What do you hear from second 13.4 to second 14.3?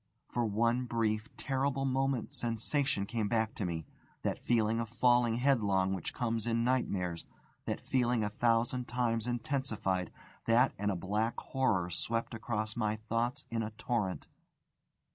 in a torrent.